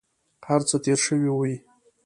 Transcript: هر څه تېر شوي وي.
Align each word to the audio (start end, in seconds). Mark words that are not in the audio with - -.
هر 0.47 0.61
څه 0.69 0.75
تېر 0.85 0.99
شوي 1.05 1.29
وي. 1.33 1.55